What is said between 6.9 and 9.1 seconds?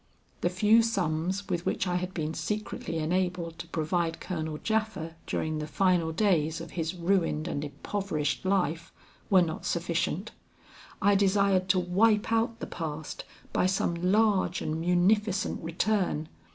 ruined and impoverished life,